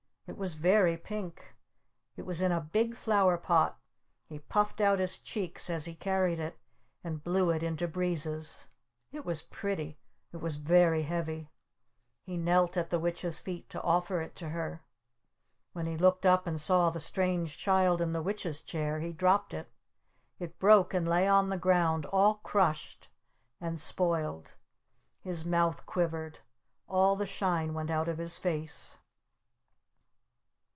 [0.27, 1.57] It was very pink!
[2.15, 3.77] It was in a big flower pot!
[4.29, 6.57] He puffed out his cheeks as he carried it
[7.03, 8.69] and blew it into Breezes!
[9.11, 9.99] It was pretty!
[10.31, 11.49] It was very heavy!
[12.23, 14.83] He knelt at the Witch's feet to offer it to her!
[15.73, 19.53] When he looked up and saw the Strange Child in the Witch's Chair he dropped
[19.53, 19.69] it!
[20.39, 23.09] It broke and lay on the ground all crushed
[23.59, 24.55] and spoiled!
[25.19, 26.39] His mouth quivered!
[26.87, 28.95] All the shine went out of his face!